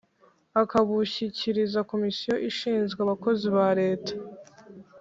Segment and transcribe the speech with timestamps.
[0.61, 4.13] akabushyikiriza komisiyo ishinzwe abakozi ba leta.